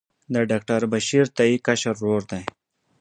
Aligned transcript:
د 0.33 0.35
ډاکټر 0.49 0.81
بشیر 0.93 1.25
تائي 1.35 1.55
کشر 1.67 1.95
ورور 1.99 2.23
دی. 2.31 2.43